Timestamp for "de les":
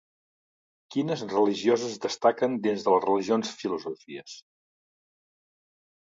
2.89-3.05